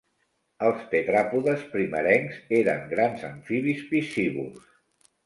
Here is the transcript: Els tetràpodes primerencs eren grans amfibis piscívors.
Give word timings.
Els 0.67 0.85
tetràpodes 0.93 1.65
primerencs 1.73 2.39
eren 2.61 2.81
grans 2.95 3.27
amfibis 3.29 3.85
piscívors. 3.93 4.65